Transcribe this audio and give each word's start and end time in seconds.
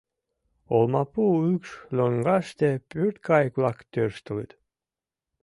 Олмапу 0.75 1.21
укш 1.49 1.69
лоҥгаште 1.95 2.69
пӧрткайык-влак 2.89 3.77
тӧрштылыт. 3.91 4.51